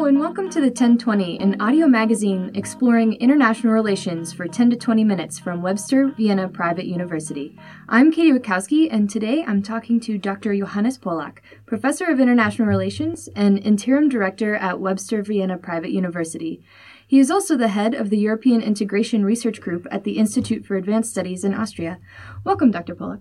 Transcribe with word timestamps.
Hello, 0.00 0.08
and 0.08 0.18
welcome 0.18 0.48
to 0.48 0.60
the 0.62 0.68
1020, 0.68 1.38
an 1.40 1.60
audio 1.60 1.86
magazine 1.86 2.50
exploring 2.54 3.12
international 3.16 3.74
relations 3.74 4.32
for 4.32 4.48
10 4.48 4.70
to 4.70 4.76
20 4.76 5.04
minutes 5.04 5.38
from 5.38 5.60
Webster 5.60 6.08
Vienna 6.08 6.48
Private 6.48 6.86
University. 6.86 7.54
I'm 7.86 8.10
Katie 8.10 8.32
Rakowski, 8.32 8.88
and 8.90 9.10
today 9.10 9.44
I'm 9.46 9.62
talking 9.62 10.00
to 10.00 10.16
Dr. 10.16 10.56
Johannes 10.56 10.96
Pollak, 10.96 11.40
Professor 11.66 12.06
of 12.06 12.18
International 12.18 12.66
Relations 12.66 13.28
and 13.36 13.58
Interim 13.58 14.08
Director 14.08 14.54
at 14.54 14.80
Webster 14.80 15.22
Vienna 15.22 15.58
Private 15.58 15.90
University. 15.90 16.64
He 17.06 17.18
is 17.18 17.30
also 17.30 17.54
the 17.54 17.68
head 17.68 17.92
of 17.92 18.08
the 18.08 18.16
European 18.16 18.62
Integration 18.62 19.22
Research 19.22 19.60
Group 19.60 19.86
at 19.90 20.04
the 20.04 20.16
Institute 20.16 20.64
for 20.64 20.76
Advanced 20.76 21.10
Studies 21.10 21.44
in 21.44 21.52
Austria. 21.52 21.98
Welcome, 22.42 22.70
Dr. 22.70 22.94
Pollak. 22.94 23.20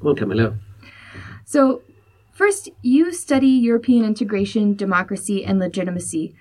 Welcome, 0.00 0.30
hello. 0.30 0.56
So, 1.44 1.82
First, 2.36 2.68
you 2.82 3.14
study 3.14 3.48
European 3.48 4.04
integration, 4.04 4.74
democracy, 4.74 5.42
and 5.42 5.58
legitimacy. 5.58 6.34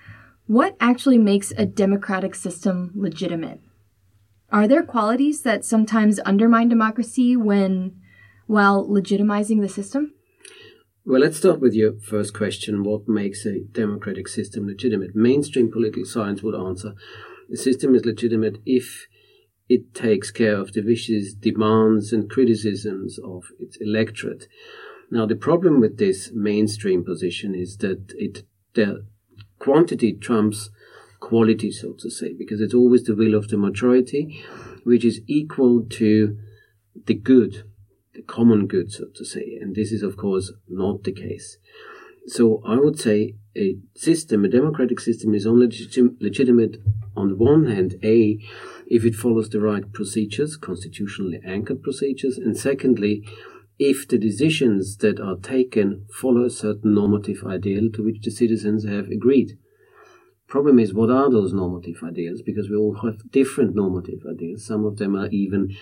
What 0.46 0.76
actually 0.82 1.18
makes 1.18 1.54
a 1.56 1.66
democratic 1.66 2.36
system 2.36 2.92
legitimate? 2.96 3.62
Are 4.52 4.68
there 4.68 4.84
qualities 4.84 5.44
that 5.44 5.64
sometimes 5.64 6.20
undermine 6.26 6.68
democracy 6.68 7.38
when, 7.38 7.96
while 8.46 8.86
legitimizing 8.86 9.62
the 9.62 9.70
system? 9.70 10.14
Well, 11.05 11.22
let's 11.22 11.38
start 11.38 11.62
with 11.62 11.74
your 11.74 11.94
first 12.02 12.34
question 12.34 12.84
what 12.84 13.08
makes 13.08 13.46
a 13.46 13.62
democratic 13.62 14.27
system 14.27 14.68
legitimate? 14.68 15.16
Mainstream 15.16 15.72
political 15.72 16.04
science 16.04 16.44
would 16.44 16.55
answer 16.55 16.94
the 17.48 17.55
system 17.55 17.96
is 17.96 18.04
legitimate 18.04 18.58
if 18.66 19.08
it 19.70 19.94
takes 19.94 20.30
care 20.30 20.58
of 20.58 20.74
the 20.74 20.82
wishes, 20.82 21.34
demands, 21.34 22.12
and 22.12 22.30
criticisms 22.30 23.18
of 23.24 23.46
its 23.60 23.77
electorate. 23.80 24.48
Now, 25.12 25.26
the 25.26 25.36
problem 25.36 25.80
with 25.80 25.98
this 25.98 26.32
mainstream 26.34 27.04
position 27.04 27.54
is 27.55 27.77
that 27.77 28.13
it 28.18 28.44
the 28.73 29.05
quantity 29.59 30.13
trumps 30.13 30.70
quality, 31.20 31.71
so 31.71 31.93
to 31.93 32.10
say, 32.10 32.34
because 32.34 32.62
it's 32.62 32.74
always 32.74 33.04
the 33.04 33.15
will 33.15 33.34
of 33.34 33.48
the 33.48 33.57
majority, 33.57 34.43
which 34.84 35.04
is 35.04 35.21
equal 35.27 35.84
to 35.90 36.38
the 37.05 37.13
good, 37.13 37.63
the 38.13 38.21
common 38.21 38.68
good, 38.68 38.91
so 38.91 39.05
to 39.15 39.26
say. 39.26 39.57
And 39.62 39.76
this 39.76 39.91
is, 39.91 40.04
of 40.04 40.18
course, 40.18 40.52
not 40.68 41.04
the 41.04 41.12
case. 41.12 41.58
So 42.27 42.62
I 42.65 42.76
would 42.76 42.99
say 42.99 43.35
a 43.55 43.77
system, 43.96 44.46
a 44.46 44.49
democratic 44.49 44.99
system, 44.99 45.34
is 45.34 45.48
only 45.48 45.68
legitimate 46.20 46.77
on 47.15 47.30
the 47.30 47.35
one 47.35 47.65
hand, 47.65 47.96
A, 48.04 48.40
if 48.87 49.05
it 49.05 49.15
follows 49.15 49.49
the 49.49 49.62
right 49.62 49.91
procedures, 49.93 50.58
constitutionally 50.58 51.40
anchored 51.46 51.82
procedures, 51.82 52.37
and 52.37 52.58
secondly, 52.58 53.24
if 53.77 54.07
the 54.07 54.18
decisions 54.18 54.98
that 54.98 55.20
are 55.20 55.35
taken 55.37 56.05
follow 56.09 56.45
a 56.45 56.49
certain 56.49 56.93
normative 56.93 57.43
ideal 57.45 57.90
to 57.93 58.04
which 58.04 58.21
the 58.21 58.31
citizens 58.31 58.85
have 58.85 59.09
agreed. 59.09 59.57
Problem 60.48 60.79
is, 60.79 60.93
what 60.93 61.09
are 61.09 61.29
those 61.29 61.54
normative 61.54 61.98
ideals? 62.03 62.41
Because 62.41 62.70
we 62.70 62.76
all 62.76 62.99
have 63.03 63.31
different 63.31 63.76
normative 63.76 64.19
ideals. 64.29 64.66
Some 64.66 64.85
of 64.85 64.97
them 64.97 65.16
are 65.16 65.28
even 65.28 65.75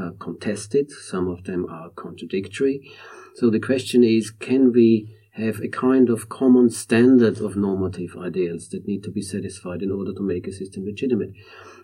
uh, 0.00 0.10
contested, 0.18 0.90
some 0.90 1.28
of 1.28 1.44
them 1.44 1.66
are 1.68 1.90
contradictory. 1.90 2.80
So 3.34 3.50
the 3.50 3.58
question 3.58 4.04
is, 4.04 4.30
can 4.30 4.72
we 4.72 5.16
have 5.32 5.60
a 5.60 5.68
kind 5.68 6.10
of 6.10 6.28
common 6.28 6.68
standard 6.68 7.40
of 7.40 7.56
normative 7.56 8.14
ideals 8.16 8.68
that 8.68 8.86
need 8.86 9.02
to 9.02 9.10
be 9.10 9.22
satisfied 9.22 9.82
in 9.82 9.90
order 9.90 10.12
to 10.12 10.22
make 10.22 10.46
a 10.46 10.52
system 10.52 10.84
legitimate? 10.84 11.30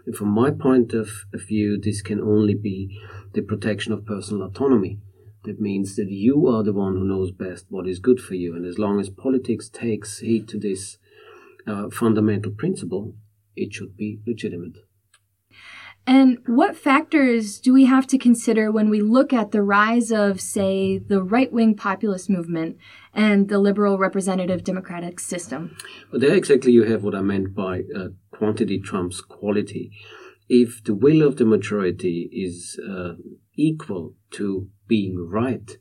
And 0.05 0.15
from 0.15 0.29
my 0.29 0.51
point 0.51 0.93
of 0.93 1.09
view, 1.33 1.81
this 1.81 2.03
can 2.03 2.21
only 2.21 2.55
be 2.55 3.01
the 3.33 3.43
protection 3.43 3.93
of 3.93 4.05
personal 4.05 4.47
autonomy 4.47 5.01
it 5.45 5.61
means 5.61 5.97
that 5.97 6.11
you 6.11 6.47
are 6.49 6.63
the 6.63 6.73
one 6.73 6.95
who 6.95 7.05
knows 7.05 7.31
best 7.31 7.67
what 7.69 7.89
is 7.89 7.99
good 7.99 8.21
for 8.21 8.35
you. 8.35 8.55
And 8.55 8.67
as 8.67 8.79
long 8.79 9.01
as 9.01 9.09
politics 9.09 9.69
takes 9.69 10.19
heed 10.19 10.49
to 10.49 10.59
this 10.59 10.99
uh, 11.67 11.91
fundamental 11.91 12.53
principle, 12.53 13.15
it 13.57 13.73
should 13.73 13.97
be 13.97 14.21
legitimate. 14.27 14.77
And 16.07 16.39
what 16.47 16.75
factors 16.75 17.61
do 17.61 17.75
we 17.75 17.85
have 17.85 18.07
to 18.07 18.17
consider 18.17 18.73
when 18.73 18.89
we 18.89 19.03
look 19.03 19.35
at 19.35 19.51
the 19.51 19.63
rise 19.63 20.11
of, 20.11 20.41
say, 20.41 20.97
the 20.97 21.23
right 21.23 21.53
wing 21.53 21.77
populist 21.77 22.31
movement 22.31 22.79
and 23.13 23.51
the 23.51 23.59
liberal 23.59 23.99
representative 23.99 24.65
democratic 24.65 25.21
system? 25.21 25.77
Well, 26.11 26.19
there 26.19 26.35
exactly 26.35 26.73
you 26.73 26.85
have 26.85 27.05
what 27.05 27.15
I 27.15 27.21
meant 27.21 27.55
by 27.55 27.83
uh, 27.95 28.09
quantity 28.31 28.79
trumps 28.79 29.21
quality. 29.21 29.91
If 30.49 30.83
the 30.83 30.95
will 30.95 31.21
of 31.21 31.37
the 31.37 31.45
majority 31.45 32.31
is 32.33 32.81
uh, 32.89 33.13
equal 33.59 34.15
to 34.31 34.69
being 34.87 35.29
right, 35.29 35.77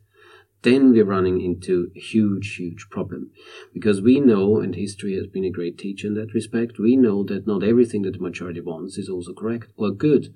then 0.63 0.91
we're 0.91 1.05
running 1.05 1.39
into 1.39 1.89
a 1.95 1.99
huge, 1.99 2.55
huge 2.55 2.87
problem. 2.89 3.31
Because 3.73 4.01
we 4.01 4.19
know, 4.19 4.59
and 4.59 4.75
history 4.75 5.15
has 5.15 5.27
been 5.27 5.45
a 5.45 5.51
great 5.51 5.77
teacher 5.77 6.07
in 6.07 6.15
that 6.15 6.33
respect, 6.33 6.79
we 6.79 6.97
know 6.97 7.23
that 7.23 7.47
not 7.47 7.63
everything 7.63 8.01
that 8.01 8.13
the 8.13 8.19
majority 8.19 8.59
wants 8.59 8.97
is 8.97 9.07
also 9.07 9.33
correct 9.33 9.71
or 9.77 9.91
good, 9.91 10.33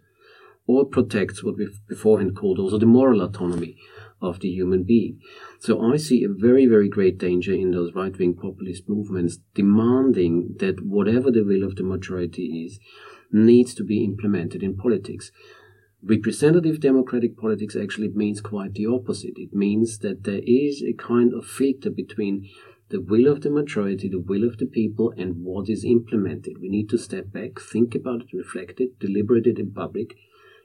or 0.67 0.85
protects 0.85 1.43
what 1.43 1.57
we've 1.57 1.81
beforehand 1.89 2.35
called 2.35 2.59
also 2.59 2.77
the 2.77 2.85
moral 2.85 3.21
autonomy 3.21 3.75
of 4.21 4.39
the 4.39 4.49
human 4.49 4.83
being. 4.83 5.19
So 5.59 5.81
I 5.81 5.97
see 5.97 6.23
a 6.23 6.29
very, 6.29 6.67
very 6.67 6.87
great 6.87 7.17
danger 7.17 7.53
in 7.53 7.71
those 7.71 7.95
right 7.95 8.17
wing 8.17 8.35
populist 8.35 8.87
movements 8.87 9.39
demanding 9.55 10.55
that 10.59 10.85
whatever 10.85 11.31
the 11.31 11.43
will 11.43 11.63
of 11.63 11.75
the 11.75 11.83
majority 11.83 12.65
is 12.65 12.79
needs 13.31 13.73
to 13.75 13.83
be 13.83 14.03
implemented 14.03 14.61
in 14.61 14.77
politics. 14.77 15.31
Representative 16.03 16.79
democratic 16.79 17.37
politics 17.37 17.75
actually 17.75 18.09
means 18.09 18.41
quite 18.41 18.73
the 18.73 18.87
opposite. 18.87 19.33
It 19.35 19.53
means 19.53 19.99
that 19.99 20.23
there 20.23 20.41
is 20.43 20.81
a 20.81 20.93
kind 20.93 21.31
of 21.33 21.45
filter 21.45 21.91
between 21.91 22.49
the 22.89 22.99
will 22.99 23.27
of 23.27 23.41
the 23.41 23.51
majority, 23.51 24.09
the 24.09 24.19
will 24.19 24.43
of 24.43 24.57
the 24.57 24.65
people, 24.65 25.13
and 25.15 25.43
what 25.43 25.69
is 25.69 25.85
implemented. 25.85 26.57
We 26.59 26.69
need 26.69 26.89
to 26.89 26.97
step 26.97 27.31
back, 27.31 27.59
think 27.59 27.93
about 27.93 28.21
it, 28.21 28.33
reflect 28.33 28.81
it, 28.81 28.99
deliberate 28.99 29.45
it 29.45 29.59
in 29.59 29.73
public, 29.73 30.15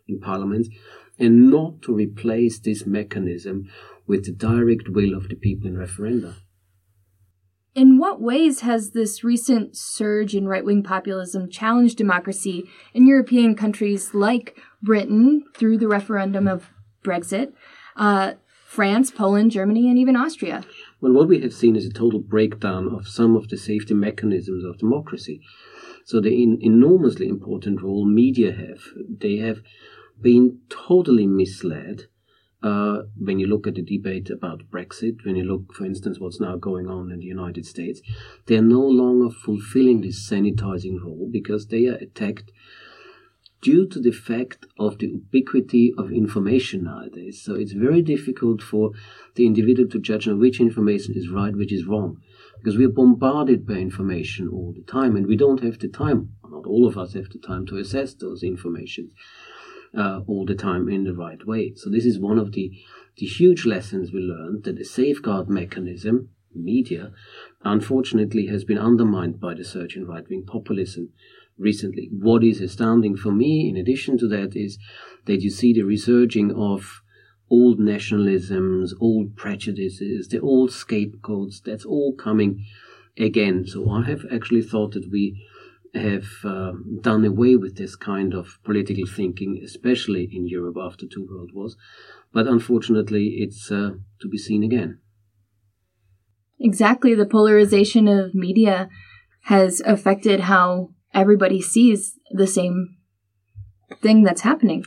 in 0.09 0.21
parliaments, 0.21 0.71
and 1.19 1.51
not 1.51 1.83
to 1.83 1.95
replace 1.95 2.59
this 2.59 2.87
mechanism 2.87 3.69
with 4.07 4.25
the 4.25 4.33
direct 4.33 4.89
will 4.89 5.15
of 5.15 5.29
the 5.29 5.37
people 5.37 5.69
in 5.69 5.77
referenda. 5.77 6.37
In 7.77 7.99
what 7.99 8.23
ways 8.23 8.61
has 8.61 8.93
this 8.93 9.23
recent 9.23 9.77
surge 9.77 10.35
in 10.35 10.49
right 10.49 10.65
wing 10.65 10.83
populism 10.83 11.51
challenged 11.51 11.99
democracy 11.99 12.65
in 12.95 13.07
European 13.07 13.55
countries 13.55 14.15
like 14.15 14.59
Britain 14.83 15.45
through 15.55 15.77
the 15.77 15.87
referendum 15.87 16.49
of 16.49 16.71
Brexit, 17.05 17.53
uh, 17.95 18.33
France, 18.65 19.11
Poland, 19.11 19.51
Germany, 19.51 19.91
and 19.91 19.99
even 19.99 20.17
Austria? 20.17 20.65
Well, 21.03 21.13
what 21.13 21.29
we 21.29 21.41
have 21.43 21.53
seen 21.53 21.77
is 21.77 21.85
a 21.85 21.93
total 21.93 22.19
breakdown 22.19 22.89
of 22.89 23.07
some 23.07 23.37
of 23.37 23.49
the 23.49 23.59
safety 23.59 23.93
mechanisms 23.93 24.65
of 24.65 24.79
democracy. 24.79 25.43
So, 26.07 26.19
the 26.19 26.31
in, 26.43 26.57
enormously 26.63 27.29
important 27.29 27.83
role 27.83 28.07
media 28.07 28.53
have, 28.53 28.81
they 29.07 29.37
have 29.37 29.59
been 30.19 30.61
totally 30.71 31.27
misled 31.27 32.07
uh, 32.63 33.03
when 33.19 33.39
you 33.39 33.47
look 33.47 33.67
at 33.67 33.75
the 33.75 33.83
debate 33.83 34.31
about 34.31 34.71
Brexit, 34.71 35.25
when 35.25 35.37
you 35.37 35.45
look, 35.45 35.75
for 35.75 35.85
instance, 35.85 36.19
what's 36.19 36.41
now 36.41 36.57
going 36.57 36.89
on 36.89 37.13
in 37.13 37.21
the 37.21 37.27
United 37.27 37.67
States, 37.67 38.01
they're 38.47 38.63
no 38.63 38.81
longer 38.81 39.35
fulfilling 39.35 40.01
this 40.01 40.29
sanitizing 40.29 41.03
role 41.03 41.29
because 41.31 41.67
they 41.67 41.87
are 41.87 41.97
attacked 41.97 42.51
due 43.61 43.87
to 43.89 44.01
the 44.01 44.13
fact 44.13 44.67
of 44.79 44.99
the 44.99 45.07
ubiquity 45.07 45.93
of 45.99 46.13
information 46.13 46.85
nowadays. 46.85 47.43
So 47.43 47.55
it's 47.55 47.73
very 47.73 48.03
difficult 48.03 48.63
for 48.63 48.93
the 49.35 49.47
individual 49.47 49.89
to 49.91 49.99
judge 49.99 50.29
on 50.29 50.39
which 50.39 50.61
information 50.61 51.15
is 51.17 51.29
right, 51.29 51.55
which 51.55 51.73
is 51.73 51.87
wrong, 51.87 52.19
because 52.59 52.77
we 52.79 52.85
are 52.85 52.91
bombarded 52.91 53.67
by 53.67 53.75
information 53.75 54.49
all 54.49 54.73
the 54.75 54.85
time, 54.91 55.17
and 55.17 55.27
we 55.27 55.37
don't 55.37 55.63
have 55.63 55.79
the 55.79 55.89
time. 55.89 56.31
Not 56.49 56.67
all 56.67 56.87
of 56.87 56.97
us 56.97 57.15
have 57.15 57.29
the 57.29 57.39
time 57.39 57.67
to 57.67 57.77
assess 57.77 58.15
those 58.15 58.43
informations 58.43 59.13
uh, 59.97 60.21
all 60.27 60.45
the 60.45 60.55
time 60.55 60.89
in 60.89 61.05
the 61.05 61.15
right 61.15 61.47
way. 61.47 61.73
So 61.75 61.91
this 61.91 62.05
is 62.05 62.19
one 62.19 62.39
of 62.39 62.53
the, 62.53 62.71
the 63.17 63.27
huge 63.27 63.65
lessons 63.65 64.13
we 64.13 64.21
learned 64.21 64.65
that 64.65 64.77
the 64.77 64.85
safeguard 64.85 65.49
mechanism, 65.49 66.31
media, 66.55 67.13
unfortunately 67.65 68.47
has 68.47 68.65
been 68.65 68.79
undermined 68.79 69.41
by 69.41 69.55
the 69.55 69.65
surge 69.65 69.97
in 69.97 70.07
right-wing 70.07 70.45
populism 70.47 71.11
recently. 71.59 72.11
What 72.13 72.45
is 72.45 72.61
astounding 72.61 73.17
for 73.17 73.33
me, 73.33 73.69
in 73.69 73.77
addition 73.77 74.19
to 74.19 74.29
that, 74.29 74.55
is 74.55 74.79
that 75.27 75.41
you 75.41 75.51
see 75.51 75.73
the 75.73 75.83
resurging 75.83 76.53
of 76.53 77.03
old 77.49 77.79
nationalisms, 77.79 78.91
old 79.01 79.37
prejudices, 79.37 80.29
the 80.29 80.41
old 80.41 80.73
scapegoats, 80.73 81.61
that's 81.61 81.85
all 81.85 82.15
coming 82.15 82.65
again. 83.17 83.65
So 83.67 83.89
I 83.89 84.05
have 84.05 84.25
actually 84.33 84.63
thought 84.63 84.93
that 84.93 85.11
we 85.11 85.43
have 85.97 86.27
uh, 86.45 86.73
done 87.01 87.25
away 87.25 87.57
with 87.57 87.77
this 87.77 87.97
kind 87.97 88.35
of 88.35 88.59
political 88.65 89.07
thinking, 89.07 89.61
especially 89.65 90.29
in 90.33 90.47
Europe 90.47 90.77
after 90.81 91.07
two 91.07 91.27
world 91.31 91.51
wars. 91.55 91.77
But 92.33 92.47
unfortunately, 92.47 93.37
it's 93.39 93.71
uh, 93.71 93.93
to 94.21 94.29
be 94.29 94.39
seen 94.39 94.63
again. 94.63 95.01
Exactly. 96.59 97.15
The 97.15 97.27
polarization 97.27 98.09
of 98.09 98.35
media 98.35 98.89
has 99.45 99.81
affected 99.81 100.41
how 100.41 100.91
everybody 101.15 101.61
sees 101.61 102.19
the 102.31 102.47
same 102.47 102.97
thing 104.03 104.23
that's 104.23 104.43
happening. 104.43 104.85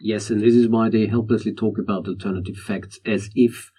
Yes, 0.00 0.30
and 0.30 0.40
this 0.40 0.54
is 0.54 0.68
why 0.68 0.88
they 0.88 1.06
helplessly 1.06 1.54
talk 1.54 1.78
about 1.78 2.08
alternative 2.08 2.56
facts 2.56 2.98
as 3.06 3.30
if 3.34 3.70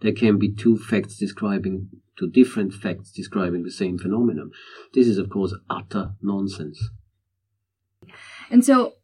there 0.00 0.12
can 0.12 0.38
be 0.38 0.52
two 0.52 0.76
facts 0.76 1.18
describing 1.18 1.88
two 2.18 2.30
different 2.30 2.72
facts 2.72 3.10
describing 3.12 3.62
the 3.62 3.70
same 3.70 3.98
phenomenon. 3.98 4.50
This 4.94 5.06
is, 5.06 5.18
of 5.18 5.30
course, 5.30 5.54
utter 5.68 6.12
nonsense. 6.22 6.90
And 8.50 8.64
so, 8.64 8.94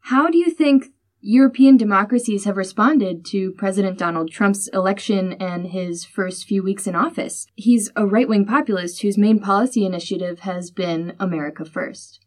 how 0.00 0.28
do 0.28 0.38
you 0.38 0.50
think 0.50 0.86
European 1.20 1.76
democracies 1.76 2.44
have 2.44 2.56
responded 2.56 3.24
to 3.26 3.52
President 3.52 3.96
Donald 3.96 4.30
Trump's 4.30 4.68
election 4.68 5.34
and 5.34 5.68
his 5.68 6.04
first 6.04 6.44
few 6.44 6.62
weeks 6.62 6.86
in 6.86 6.96
office? 6.96 7.46
He's 7.54 7.90
a 7.94 8.06
right 8.06 8.28
wing 8.28 8.44
populist 8.44 9.02
whose 9.02 9.16
main 9.16 9.38
policy 9.38 9.86
initiative 9.86 10.40
has 10.40 10.70
been 10.70 11.14
America 11.20 11.64
First. 11.64 12.21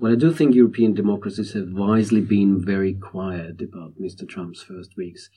Well, 0.00 0.12
I 0.12 0.16
do 0.16 0.32
think 0.32 0.54
European 0.54 0.94
democracies 0.94 1.52
have 1.52 1.74
wisely 1.74 2.22
been 2.22 2.64
very 2.64 2.94
quiet 2.94 3.60
about 3.60 4.00
Mr. 4.00 4.26
Trump's 4.26 4.62
first 4.62 4.96
weeks 4.96 5.28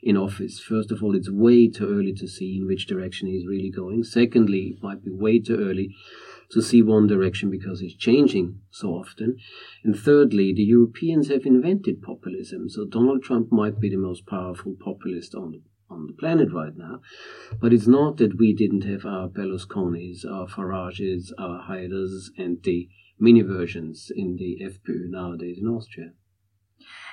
in 0.00 0.16
office. 0.16 0.60
First 0.60 0.92
of 0.92 1.02
all, 1.02 1.16
it's 1.16 1.28
way 1.28 1.66
too 1.66 1.88
early 1.88 2.12
to 2.12 2.28
see 2.28 2.58
in 2.58 2.68
which 2.68 2.86
direction 2.86 3.26
he's 3.26 3.48
really 3.48 3.68
going. 3.68 4.04
Secondly, 4.04 4.76
it 4.76 4.82
might 4.82 5.04
be 5.04 5.10
way 5.10 5.40
too 5.40 5.56
early 5.56 5.96
to 6.52 6.62
see 6.62 6.82
one 6.82 7.08
direction 7.08 7.50
because 7.50 7.80
he's 7.80 7.96
changing 7.96 8.60
so 8.70 8.90
often. 8.90 9.38
And 9.82 9.98
thirdly, 9.98 10.52
the 10.52 10.62
Europeans 10.62 11.26
have 11.26 11.44
invented 11.44 12.00
populism. 12.00 12.68
So 12.68 12.84
Donald 12.84 13.24
Trump 13.24 13.50
might 13.50 13.80
be 13.80 13.90
the 13.90 13.96
most 13.96 14.24
powerful 14.24 14.76
populist 14.80 15.34
on 15.34 15.62
on 15.90 16.06
the 16.06 16.14
planet 16.14 16.52
right 16.52 16.76
now. 16.76 17.00
But 17.60 17.72
it's 17.72 17.88
not 17.88 18.16
that 18.16 18.38
we 18.38 18.54
didn't 18.54 18.84
have 18.84 19.04
our 19.04 19.28
Berlusconis, 19.28 20.24
our 20.24 20.46
Farages, 20.46 21.32
our 21.38 21.64
Haiders, 21.64 22.30
and 22.38 22.62
the 22.62 22.88
mini 23.22 23.42
versions 23.42 24.10
in 24.14 24.36
the 24.36 24.58
FPÖ 24.62 25.08
nowadays 25.08 25.58
in 25.60 25.68
Austria. 25.68 26.10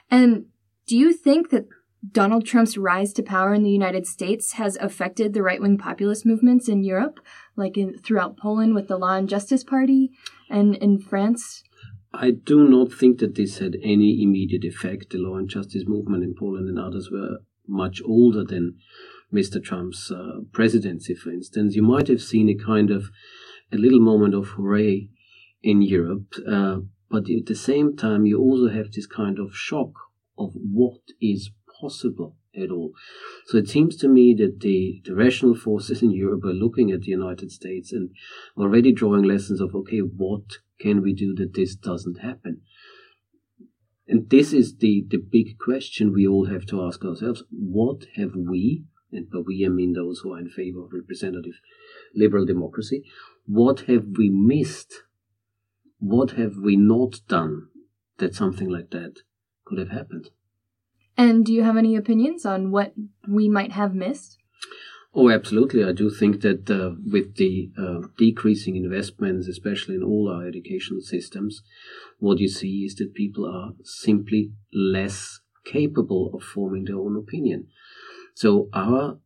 And 0.09 0.45
do 0.87 0.97
you 0.97 1.13
think 1.13 1.51
that 1.51 1.67
Donald 2.11 2.45
Trump's 2.45 2.77
rise 2.77 3.13
to 3.13 3.23
power 3.23 3.53
in 3.53 3.63
the 3.63 3.69
United 3.69 4.07
States 4.07 4.53
has 4.53 4.75
affected 4.77 5.33
the 5.33 5.43
right 5.43 5.61
wing 5.61 5.77
populist 5.77 6.25
movements 6.25 6.67
in 6.67 6.83
Europe, 6.83 7.19
like 7.55 7.77
in, 7.77 7.97
throughout 7.99 8.37
Poland 8.37 8.73
with 8.73 8.87
the 8.87 8.97
Law 8.97 9.15
and 9.17 9.29
Justice 9.29 9.63
Party 9.63 10.09
and 10.49 10.75
in 10.75 10.97
France? 10.97 11.63
I 12.11 12.31
do 12.31 12.67
not 12.67 12.91
think 12.91 13.19
that 13.19 13.35
this 13.35 13.59
had 13.59 13.75
any 13.83 14.23
immediate 14.23 14.63
effect. 14.63 15.11
The 15.11 15.19
Law 15.19 15.35
and 15.35 15.47
Justice 15.47 15.83
movement 15.85 16.23
in 16.23 16.33
Poland 16.33 16.67
and 16.67 16.79
others 16.79 17.11
were 17.11 17.39
much 17.67 18.01
older 18.03 18.43
than 18.43 18.77
Mr. 19.31 19.63
Trump's 19.63 20.09
uh, 20.09 20.39
presidency, 20.51 21.13
for 21.13 21.29
instance. 21.29 21.75
You 21.75 21.83
might 21.83 22.07
have 22.07 22.21
seen 22.21 22.49
a 22.49 22.55
kind 22.55 22.89
of 22.89 23.11
a 23.71 23.77
little 23.77 23.99
moment 23.99 24.33
of 24.33 24.47
hooray 24.49 25.09
in 25.61 25.81
Europe. 25.81 26.33
Uh, 26.47 26.77
but 27.09 27.29
at 27.29 27.47
the 27.47 27.55
same 27.55 27.95
time, 27.95 28.25
you 28.25 28.39
also 28.39 28.69
have 28.69 28.91
this 28.91 29.07
kind 29.07 29.39
of 29.39 29.55
shock 29.55 29.93
of 30.37 30.51
what 30.53 31.01
is 31.21 31.51
possible 31.81 32.35
at 32.55 32.71
all. 32.71 32.91
So 33.45 33.57
it 33.57 33.69
seems 33.69 33.95
to 33.97 34.07
me 34.07 34.35
that 34.35 34.59
the, 34.59 35.01
the 35.05 35.15
rational 35.15 35.55
forces 35.55 36.01
in 36.01 36.11
Europe 36.11 36.43
are 36.43 36.53
looking 36.53 36.91
at 36.91 37.01
the 37.01 37.11
United 37.11 37.51
States 37.51 37.91
and 37.91 38.09
already 38.57 38.91
drawing 38.91 39.23
lessons 39.23 39.61
of, 39.61 39.75
okay, 39.75 39.99
what 39.99 40.57
can 40.79 41.01
we 41.01 41.13
do 41.13 41.35
that 41.35 41.53
this 41.53 41.75
doesn't 41.75 42.19
happen? 42.19 42.61
And 44.07 44.29
this 44.29 44.53
is 44.53 44.77
the, 44.77 45.05
the 45.07 45.17
big 45.17 45.59
question 45.59 46.13
we 46.13 46.27
all 46.27 46.47
have 46.47 46.65
to 46.67 46.83
ask 46.83 47.05
ourselves. 47.05 47.43
What 47.51 48.05
have 48.15 48.31
we, 48.35 48.85
and 49.11 49.29
by 49.29 49.39
we 49.45 49.63
I 49.65 49.69
mean 49.69 49.93
those 49.93 50.19
who 50.19 50.33
are 50.33 50.39
in 50.39 50.49
favor 50.49 50.83
of 50.83 50.93
representative 50.93 51.59
liberal 52.15 52.45
democracy, 52.45 53.03
what 53.45 53.81
have 53.81 54.05
we 54.17 54.29
missed 54.29 55.03
what 55.99 56.31
have 56.31 56.55
we 56.57 56.75
not 56.75 57.19
done 57.27 57.67
that 58.17 58.35
something 58.35 58.69
like 58.69 58.89
that 58.91 59.19
could 59.65 59.77
have 59.77 59.89
happened? 59.89 60.29
And 61.17 61.45
do 61.45 61.53
you 61.53 61.63
have 61.63 61.77
any 61.77 61.95
opinions 61.95 62.45
on 62.45 62.71
what 62.71 62.93
we 63.27 63.49
might 63.49 63.73
have 63.73 63.93
missed? 63.93 64.37
Oh, 65.13 65.29
absolutely. 65.29 65.83
I 65.83 65.91
do 65.91 66.09
think 66.09 66.41
that 66.41 66.69
uh, 66.69 66.91
with 67.11 67.35
the 67.35 67.71
uh, 67.77 68.07
decreasing 68.17 68.75
investments, 68.75 69.47
especially 69.47 69.95
in 69.95 70.03
all 70.03 70.29
our 70.29 70.47
educational 70.47 71.01
systems, 71.01 71.61
what 72.19 72.37
you 72.37 72.47
see 72.47 72.85
is 72.85 72.95
that 72.95 73.15
people 73.15 73.45
are 73.45 73.73
simply 73.83 74.51
less 74.71 75.41
capable 75.65 76.31
of 76.33 76.43
forming 76.43 76.85
their 76.85 76.97
own 76.97 77.17
opinion. 77.17 77.67
So 78.35 78.69
our 78.71 79.19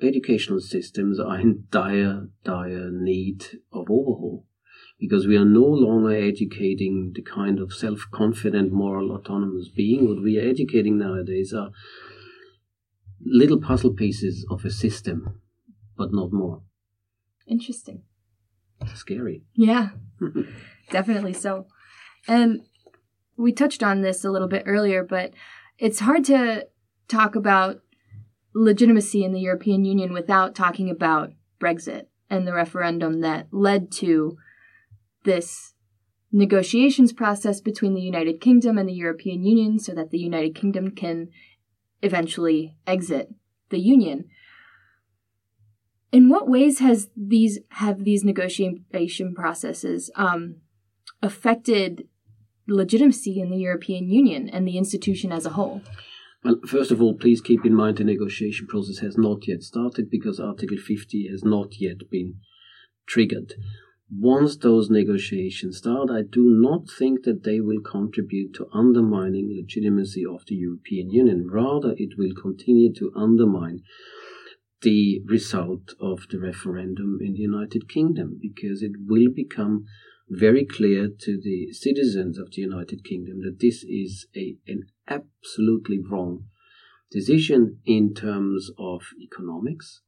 educational 0.00 0.60
systems 0.60 1.18
are 1.18 1.38
in 1.38 1.64
dire, 1.70 2.28
dire 2.44 2.90
need 2.90 3.44
of 3.72 3.90
overhaul 3.90 4.46
because 5.02 5.26
we 5.26 5.36
are 5.36 5.44
no 5.44 5.64
longer 5.64 6.14
educating 6.14 7.10
the 7.12 7.22
kind 7.22 7.58
of 7.58 7.72
self 7.72 8.06
confident, 8.12 8.72
moral, 8.72 9.10
autonomous 9.10 9.68
being. 9.68 10.08
What 10.08 10.22
we 10.22 10.38
are 10.38 10.48
educating 10.48 10.96
nowadays 10.96 11.52
are 11.52 11.70
little 13.20 13.60
puzzle 13.60 13.94
pieces 13.94 14.46
of 14.48 14.64
a 14.64 14.70
system, 14.70 15.40
but 15.98 16.12
not 16.12 16.32
more. 16.32 16.62
Interesting. 17.48 18.04
Scary. 18.94 19.42
Yeah, 19.54 19.90
definitely 20.90 21.32
so. 21.32 21.66
And 22.28 22.60
we 23.36 23.52
touched 23.52 23.82
on 23.82 24.02
this 24.02 24.24
a 24.24 24.30
little 24.30 24.48
bit 24.48 24.62
earlier, 24.66 25.02
but 25.02 25.32
it's 25.78 25.98
hard 25.98 26.24
to 26.26 26.68
talk 27.08 27.34
about 27.34 27.80
legitimacy 28.54 29.24
in 29.24 29.32
the 29.32 29.40
European 29.40 29.84
Union 29.84 30.12
without 30.12 30.54
talking 30.54 30.88
about 30.88 31.32
Brexit 31.60 32.06
and 32.30 32.46
the 32.46 32.52
referendum 32.52 33.20
that 33.22 33.48
led 33.50 33.90
to 33.90 34.36
this 35.24 35.74
negotiations 36.32 37.12
process 37.12 37.60
between 37.60 37.94
the 37.94 38.00
United 38.00 38.40
Kingdom 38.40 38.78
and 38.78 38.88
the 38.88 38.94
European 38.94 39.44
Union 39.44 39.78
so 39.78 39.92
that 39.92 40.10
the 40.10 40.18
United 40.18 40.54
Kingdom 40.54 40.90
can 40.90 41.28
eventually 42.02 42.76
exit 42.86 43.28
the 43.70 43.78
union. 43.78 44.24
In 46.10 46.28
what 46.28 46.48
ways 46.48 46.78
has 46.80 47.08
these 47.16 47.58
have 47.70 48.04
these 48.04 48.24
negotiation 48.24 49.34
processes 49.34 50.10
um, 50.16 50.56
affected 51.22 52.08
legitimacy 52.66 53.40
in 53.40 53.50
the 53.50 53.58
European 53.58 54.08
Union 54.08 54.48
and 54.48 54.66
the 54.66 54.76
institution 54.76 55.32
as 55.32 55.46
a 55.46 55.50
whole? 55.50 55.82
Well, 56.44 56.56
first 56.66 56.90
of 56.90 57.00
all, 57.00 57.14
please 57.14 57.40
keep 57.40 57.64
in 57.64 57.74
mind 57.74 57.98
the 57.98 58.04
negotiation 58.04 58.66
process 58.66 58.98
has 58.98 59.16
not 59.16 59.46
yet 59.46 59.62
started 59.62 60.10
because 60.10 60.40
Article 60.40 60.76
50 60.76 61.28
has 61.30 61.44
not 61.44 61.80
yet 61.80 62.10
been 62.10 62.34
triggered 63.06 63.54
once 64.14 64.56
those 64.58 64.90
negotiations 64.90 65.78
start, 65.78 66.10
I 66.10 66.22
do 66.22 66.44
not 66.44 66.88
think 66.90 67.24
that 67.24 67.44
they 67.44 67.60
will 67.60 67.80
contribute 67.80 68.52
to 68.54 68.68
undermining 68.72 69.54
legitimacy 69.56 70.24
of 70.26 70.44
the 70.46 70.56
European 70.56 71.10
Union. 71.10 71.48
Rather, 71.50 71.94
it 71.96 72.18
will 72.18 72.34
continue 72.34 72.92
to 72.94 73.12
undermine 73.16 73.80
the 74.82 75.22
result 75.24 75.94
of 76.00 76.26
the 76.30 76.38
referendum 76.38 77.18
in 77.22 77.34
the 77.34 77.40
United 77.40 77.88
Kingdom 77.88 78.38
because 78.40 78.82
it 78.82 78.92
will 78.98 79.28
become 79.34 79.86
very 80.28 80.66
clear 80.66 81.08
to 81.08 81.40
the 81.40 81.72
citizens 81.72 82.38
of 82.38 82.50
the 82.52 82.62
United 82.62 83.04
Kingdom 83.04 83.40
that 83.42 83.60
this 83.60 83.82
is 83.84 84.26
a, 84.36 84.56
an 84.66 84.88
absolutely 85.08 85.98
wrong 85.98 86.44
decision 87.10 87.78
in 87.84 88.14
terms 88.14 88.70
of 88.78 89.02
economics. 89.20 90.00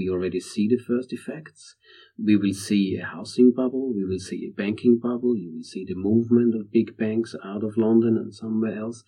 We 0.00 0.08
already 0.08 0.40
see 0.40 0.66
the 0.66 0.82
first 0.82 1.12
effects 1.12 1.76
we 2.16 2.34
will 2.34 2.54
see 2.54 2.96
a 2.96 3.04
housing 3.04 3.52
bubble, 3.52 3.92
we 3.92 4.02
will 4.02 4.18
see 4.18 4.46
a 4.46 4.56
banking 4.56 4.98
bubble, 4.98 5.36
you 5.36 5.52
will 5.56 5.62
see 5.62 5.84
the 5.84 5.94
movement 5.94 6.54
of 6.54 6.72
big 6.72 6.96
banks 6.96 7.34
out 7.44 7.62
of 7.62 7.76
London 7.76 8.16
and 8.16 8.34
somewhere 8.34 8.78
else. 8.78 9.04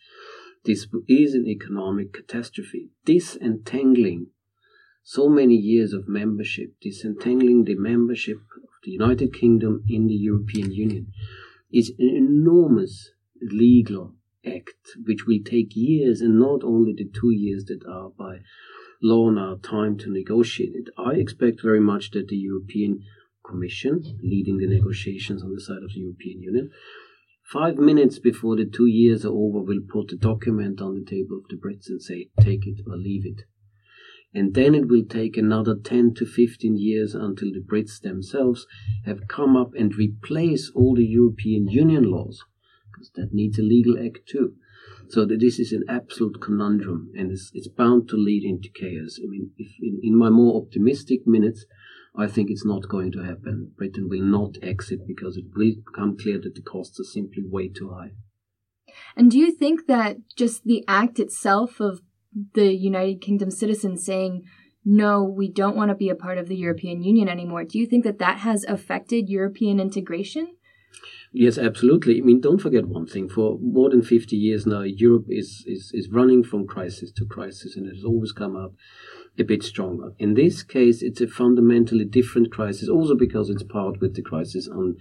This 0.66 0.86
is 1.08 1.32
an 1.32 1.46
economic 1.46 2.12
catastrophe. 2.12 2.90
Disentangling 3.06 4.26
so 5.02 5.30
many 5.30 5.54
years 5.54 5.94
of 5.94 6.08
membership, 6.08 6.74
disentangling 6.82 7.64
the 7.64 7.74
membership 7.74 8.36
of 8.36 8.68
the 8.84 8.90
United 8.90 9.32
Kingdom 9.32 9.84
in 9.88 10.08
the 10.08 10.14
European 10.14 10.72
Union, 10.72 11.06
is 11.72 11.94
an 11.98 12.14
enormous 12.14 13.12
legal 13.40 14.14
act 14.44 14.98
which 15.06 15.24
will 15.26 15.40
take 15.42 15.74
years 15.74 16.20
and 16.20 16.38
not 16.38 16.62
only 16.62 16.92
the 16.92 17.08
two 17.18 17.30
years 17.30 17.64
that 17.64 17.82
are 17.88 18.10
by 18.10 18.40
law 19.02 19.30
now 19.30 19.56
time 19.62 19.98
to 19.98 20.12
negotiate 20.12 20.74
it. 20.74 20.88
I 20.96 21.14
expect 21.14 21.60
very 21.62 21.80
much 21.80 22.12
that 22.12 22.28
the 22.28 22.36
European 22.36 23.00
Commission, 23.44 24.18
leading 24.22 24.58
the 24.58 24.68
negotiations 24.68 25.42
on 25.42 25.52
the 25.54 25.60
side 25.60 25.82
of 25.82 25.92
the 25.92 26.00
European 26.00 26.40
Union, 26.40 26.70
five 27.52 27.76
minutes 27.76 28.18
before 28.18 28.56
the 28.56 28.64
two 28.64 28.86
years 28.86 29.24
are 29.24 29.32
over, 29.32 29.60
will 29.60 29.80
put 29.86 30.08
the 30.08 30.16
document 30.16 30.80
on 30.80 30.94
the 30.94 31.04
table 31.04 31.38
of 31.38 31.48
the 31.50 31.56
Brits 31.56 31.88
and 31.88 32.00
say, 32.00 32.30
take 32.40 32.66
it 32.66 32.80
or 32.86 32.96
leave 32.96 33.26
it. 33.26 33.42
And 34.34 34.54
then 34.54 34.74
it 34.74 34.88
will 34.88 35.04
take 35.04 35.36
another 35.36 35.74
10 35.76 36.14
to 36.14 36.24
15 36.24 36.76
years 36.78 37.14
until 37.14 37.50
the 37.52 37.60
Brits 37.60 38.00
themselves 38.00 38.66
have 39.04 39.28
come 39.28 39.56
up 39.56 39.72
and 39.76 39.94
replace 39.94 40.70
all 40.74 40.94
the 40.94 41.04
European 41.04 41.68
Union 41.68 42.04
laws, 42.04 42.42
because 42.90 43.10
that 43.16 43.34
needs 43.34 43.58
a 43.58 43.62
legal 43.62 43.98
act 43.98 44.20
too. 44.26 44.54
So 45.12 45.26
this 45.26 45.58
is 45.58 45.72
an 45.72 45.84
absolute 45.90 46.40
conundrum, 46.40 47.12
and 47.14 47.30
it's, 47.30 47.50
it's 47.52 47.68
bound 47.68 48.08
to 48.08 48.16
lead 48.16 48.44
into 48.44 48.70
chaos. 48.70 49.18
I 49.22 49.28
mean, 49.28 49.50
if 49.58 49.68
in, 49.78 50.00
in 50.02 50.16
my 50.16 50.30
more 50.30 50.62
optimistic 50.62 51.26
minutes, 51.26 51.66
I 52.16 52.26
think 52.26 52.50
it's 52.50 52.64
not 52.64 52.88
going 52.88 53.12
to 53.12 53.22
happen. 53.22 53.72
Britain 53.76 54.08
will 54.08 54.22
not 54.22 54.56
exit 54.62 55.06
because 55.06 55.36
it 55.36 55.44
will 55.54 55.74
become 55.84 56.16
clear 56.16 56.38
that 56.42 56.54
the 56.54 56.62
costs 56.62 56.98
are 56.98 57.04
simply 57.04 57.42
way 57.46 57.68
too 57.68 57.90
high. 57.90 58.12
And 59.14 59.30
do 59.30 59.38
you 59.38 59.52
think 59.52 59.86
that 59.86 60.16
just 60.34 60.64
the 60.64 60.82
act 60.88 61.20
itself 61.20 61.78
of 61.78 62.00
the 62.54 62.74
United 62.74 63.20
Kingdom 63.20 63.50
citizens 63.50 64.06
saying 64.06 64.44
no, 64.84 65.22
we 65.22 65.48
don't 65.48 65.76
want 65.76 65.90
to 65.90 65.94
be 65.94 66.08
a 66.08 66.14
part 66.14 66.38
of 66.38 66.48
the 66.48 66.56
European 66.56 67.04
Union 67.04 67.28
anymore. 67.28 67.64
Do 67.64 67.78
you 67.78 67.86
think 67.86 68.02
that 68.04 68.18
that 68.18 68.38
has 68.38 68.64
affected 68.64 69.28
European 69.28 69.78
integration? 69.78 70.56
Yes, 71.34 71.56
absolutely. 71.56 72.18
I 72.18 72.20
mean, 72.20 72.40
don't 72.40 72.60
forget 72.60 72.86
one 72.86 73.06
thing. 73.06 73.28
For 73.28 73.58
more 73.58 73.88
than 73.88 74.02
50 74.02 74.36
years 74.36 74.66
now, 74.66 74.82
Europe 74.82 75.26
is, 75.30 75.64
is, 75.66 75.90
is 75.94 76.10
running 76.10 76.44
from 76.44 76.66
crisis 76.66 77.10
to 77.12 77.24
crisis 77.24 77.74
and 77.74 77.86
it 77.86 77.94
has 77.94 78.04
always 78.04 78.32
come 78.32 78.54
out 78.54 78.74
a 79.38 79.42
bit 79.42 79.62
stronger. 79.62 80.12
In 80.18 80.34
this 80.34 80.62
case, 80.62 81.00
it's 81.00 81.22
a 81.22 81.26
fundamentally 81.26 82.04
different 82.04 82.52
crisis, 82.52 82.88
also 82.88 83.14
because 83.14 83.48
it's 83.48 83.62
part 83.62 83.98
with 83.98 84.14
the 84.14 84.20
crisis 84.20 84.68
on 84.68 84.96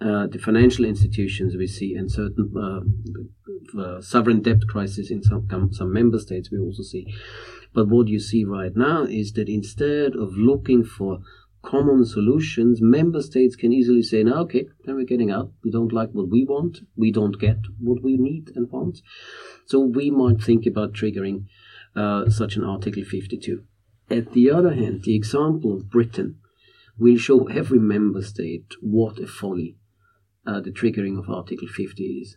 uh, 0.00 0.28
the 0.28 0.38
financial 0.38 0.84
institutions 0.84 1.56
we 1.56 1.66
see 1.66 1.94
and 1.94 2.10
certain 2.10 2.52
uh, 2.56 3.80
uh, 3.80 4.00
sovereign 4.00 4.42
debt 4.42 4.68
crisis 4.68 5.10
in 5.10 5.24
some, 5.24 5.48
some 5.72 5.92
member 5.92 6.20
states 6.20 6.52
we 6.52 6.58
also 6.58 6.84
see. 6.84 7.12
But 7.72 7.88
what 7.88 8.06
you 8.06 8.20
see 8.20 8.44
right 8.44 8.76
now 8.76 9.04
is 9.04 9.32
that 9.32 9.48
instead 9.48 10.14
of 10.14 10.34
looking 10.36 10.84
for 10.84 11.18
common 11.64 12.04
solutions, 12.04 12.80
member 12.80 13.22
states 13.22 13.56
can 13.56 13.72
easily 13.72 14.02
say, 14.02 14.22
now, 14.22 14.42
okay, 14.42 14.66
then 14.84 14.96
we're 14.96 15.04
getting 15.04 15.30
out. 15.30 15.52
We 15.62 15.70
don't 15.70 15.92
like 15.92 16.10
what 16.10 16.28
we 16.28 16.44
want. 16.44 16.78
We 16.96 17.10
don't 17.10 17.38
get 17.38 17.58
what 17.80 18.02
we 18.02 18.16
need 18.16 18.52
and 18.54 18.70
want. 18.70 19.00
So 19.66 19.80
we 19.80 20.10
might 20.10 20.40
think 20.42 20.66
about 20.66 20.92
triggering 20.92 21.46
uh, 21.96 22.30
such 22.30 22.56
an 22.56 22.64
Article 22.64 23.04
52. 23.04 23.64
At 24.10 24.32
the 24.32 24.50
other 24.50 24.74
hand, 24.74 25.02
the 25.04 25.16
example 25.16 25.72
of 25.74 25.90
Britain 25.90 26.36
will 26.98 27.16
show 27.16 27.48
every 27.48 27.78
member 27.78 28.22
state 28.22 28.74
what 28.80 29.18
a 29.18 29.26
folly 29.26 29.76
uh, 30.46 30.60
the 30.60 30.70
triggering 30.70 31.18
of 31.18 31.28
Article 31.28 31.68
50 31.68 32.04
is. 32.04 32.36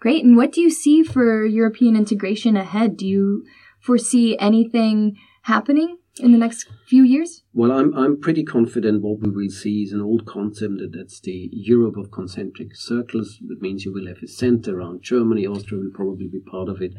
Great. 0.00 0.24
And 0.24 0.36
what 0.36 0.52
do 0.52 0.60
you 0.60 0.70
see 0.70 1.02
for 1.04 1.44
European 1.44 1.94
integration 1.94 2.56
ahead? 2.56 2.96
Do 2.96 3.06
you 3.06 3.44
foresee 3.80 4.36
anything 4.38 5.16
happening 5.42 5.98
in 6.20 6.32
the 6.32 6.38
next 6.38 6.68
few 6.86 7.02
years? 7.02 7.42
Well, 7.54 7.72
I'm, 7.72 7.94
I'm 7.96 8.20
pretty 8.20 8.44
confident 8.44 9.02
what 9.02 9.20
we 9.20 9.30
will 9.30 9.50
see 9.50 9.82
is 9.82 9.92
an 9.92 10.00
old 10.00 10.26
concept 10.26 10.78
that 10.78 10.92
that's 10.92 11.20
the 11.20 11.48
Europe 11.52 11.96
of 11.96 12.10
concentric 12.10 12.76
circles. 12.76 13.38
That 13.46 13.62
means 13.62 13.84
you 13.84 13.92
will 13.92 14.06
have 14.06 14.22
a 14.22 14.28
center 14.28 14.78
around 14.78 15.02
Germany. 15.02 15.46
Austria 15.46 15.80
will 15.80 15.90
probably 15.94 16.28
be 16.28 16.40
part 16.40 16.68
of 16.68 16.82
it. 16.82 16.94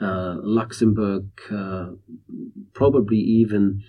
Uh, 0.00 0.36
Luxembourg, 0.42 1.26
uh, 1.52 1.90
probably 2.72 3.18
even 3.18 3.82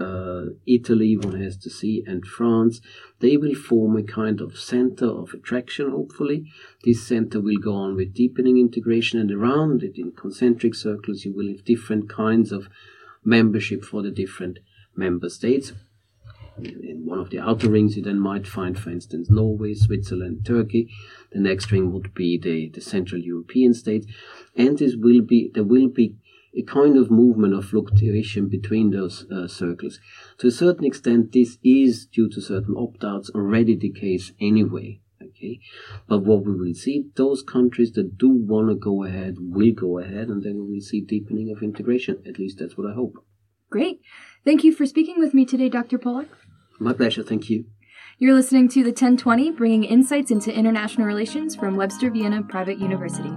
uh, 0.00 0.46
Italy, 0.66 1.18
one 1.18 1.38
has 1.42 1.58
to 1.58 1.68
see, 1.68 2.02
and 2.06 2.24
France, 2.24 2.80
they 3.20 3.36
will 3.36 3.54
form 3.54 3.96
a 3.98 4.02
kind 4.02 4.40
of 4.40 4.58
center 4.58 5.04
of 5.04 5.34
attraction, 5.34 5.90
hopefully. 5.90 6.50
This 6.84 7.06
center 7.06 7.38
will 7.42 7.58
go 7.58 7.74
on 7.74 7.96
with 7.96 8.14
deepening 8.14 8.56
integration, 8.56 9.20
and 9.20 9.30
around 9.30 9.82
it, 9.82 9.98
in 9.98 10.12
concentric 10.12 10.74
circles, 10.74 11.26
you 11.26 11.34
will 11.34 11.48
have 11.48 11.66
different 11.66 12.08
kinds 12.08 12.50
of 12.50 12.70
membership 13.24 13.84
for 13.84 14.02
the 14.02 14.10
different 14.10 14.58
member 14.96 15.28
states. 15.28 15.72
In 16.62 17.06
one 17.06 17.18
of 17.18 17.30
the 17.30 17.38
outer 17.38 17.70
rings, 17.70 17.96
you 17.96 18.02
then 18.02 18.20
might 18.20 18.46
find, 18.46 18.78
for 18.78 18.90
instance, 18.90 19.30
Norway, 19.30 19.72
Switzerland, 19.74 20.44
Turkey. 20.44 20.90
The 21.32 21.40
next 21.40 21.72
ring 21.72 21.92
would 21.92 22.12
be 22.12 22.38
the, 22.38 22.68
the 22.68 22.80
Central 22.80 23.20
European 23.20 23.72
states, 23.72 24.06
and 24.54 24.76
this 24.78 24.94
will 24.96 25.22
be 25.22 25.50
there 25.54 25.64
will 25.64 25.88
be 25.88 26.16
a 26.54 26.62
kind 26.62 26.98
of 26.98 27.10
movement 27.10 27.54
of 27.54 27.64
fluctuation 27.64 28.48
between 28.48 28.90
those 28.90 29.24
uh, 29.30 29.46
circles. 29.46 30.00
To 30.38 30.48
a 30.48 30.50
certain 30.50 30.84
extent, 30.84 31.32
this 31.32 31.58
is 31.62 32.06
due 32.06 32.28
to 32.30 32.40
certain 32.40 32.74
opt-outs 32.76 33.30
already 33.30 33.76
the 33.76 33.92
case 33.92 34.32
anyway. 34.40 35.00
Okay, 35.40 35.58
but 36.06 36.18
what 36.18 36.44
we 36.44 36.54
will 36.54 36.74
see, 36.74 37.06
those 37.16 37.42
countries 37.42 37.92
that 37.92 38.18
do 38.18 38.28
want 38.28 38.68
to 38.68 38.74
go 38.74 39.04
ahead 39.04 39.36
will 39.38 39.72
go 39.72 39.98
ahead, 39.98 40.28
and 40.28 40.42
then 40.42 40.56
we 40.56 40.74
will 40.74 40.80
see 40.82 41.00
deepening 41.00 41.50
of 41.50 41.62
integration. 41.62 42.22
At 42.26 42.38
least 42.38 42.58
that's 42.58 42.76
what 42.76 42.90
I 42.90 42.94
hope. 42.94 43.24
Great. 43.70 44.02
Thank 44.44 44.64
you 44.64 44.74
for 44.74 44.84
speaking 44.84 45.18
with 45.18 45.32
me 45.32 45.46
today, 45.46 45.70
Dr. 45.70 45.98
Pollak. 45.98 46.28
My 46.78 46.92
pleasure. 46.92 47.22
Thank 47.22 47.48
you. 47.48 47.64
You're 48.18 48.34
listening 48.34 48.68
to 48.68 48.82
the 48.82 48.90
1020, 48.90 49.52
bringing 49.52 49.84
insights 49.84 50.30
into 50.30 50.52
international 50.52 51.06
relations 51.06 51.56
from 51.56 51.76
Webster 51.76 52.10
Vienna 52.10 52.42
Private 52.42 52.78
University. 52.78 53.32